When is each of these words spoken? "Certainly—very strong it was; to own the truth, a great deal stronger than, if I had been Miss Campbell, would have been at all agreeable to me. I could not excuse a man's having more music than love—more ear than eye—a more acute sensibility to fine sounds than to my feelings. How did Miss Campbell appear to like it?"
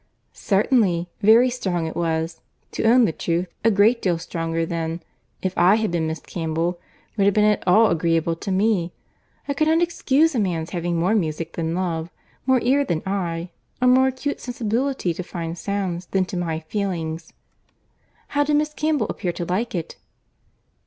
"Certainly—very 0.33 1.51
strong 1.51 1.85
it 1.85 1.95
was; 1.95 2.41
to 2.71 2.83
own 2.85 3.05
the 3.05 3.11
truth, 3.11 3.49
a 3.63 3.69
great 3.69 4.01
deal 4.01 4.17
stronger 4.17 4.65
than, 4.65 4.99
if 5.43 5.55
I 5.55 5.75
had 5.75 5.91
been 5.91 6.07
Miss 6.07 6.19
Campbell, 6.21 6.79
would 7.17 7.25
have 7.25 7.35
been 7.35 7.43
at 7.45 7.61
all 7.67 7.91
agreeable 7.91 8.35
to 8.37 8.51
me. 8.51 8.93
I 9.47 9.53
could 9.53 9.67
not 9.67 9.79
excuse 9.79 10.33
a 10.33 10.39
man's 10.39 10.71
having 10.71 10.95
more 10.95 11.13
music 11.13 11.53
than 11.53 11.75
love—more 11.75 12.61
ear 12.61 12.83
than 12.83 13.03
eye—a 13.05 13.85
more 13.85 14.07
acute 14.07 14.39
sensibility 14.39 15.13
to 15.13 15.21
fine 15.21 15.55
sounds 15.55 16.07
than 16.07 16.25
to 16.25 16.35
my 16.35 16.61
feelings. 16.61 17.33
How 18.29 18.43
did 18.43 18.55
Miss 18.55 18.73
Campbell 18.73 19.05
appear 19.07 19.31
to 19.33 19.45
like 19.45 19.75
it?" 19.75 19.97